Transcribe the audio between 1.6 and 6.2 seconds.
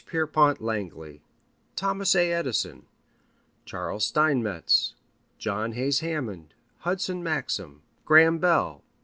Thomas A. Edison, Charles Steinmetz, John Hays